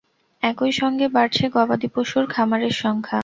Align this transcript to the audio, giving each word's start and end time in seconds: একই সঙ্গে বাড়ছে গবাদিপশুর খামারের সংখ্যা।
একই 0.43 0.71
সঙ্গে 0.71 1.05
বাড়ছে 1.07 1.43
গবাদিপশুর 1.49 2.25
খামারের 2.27 2.73
সংখ্যা। 2.83 3.19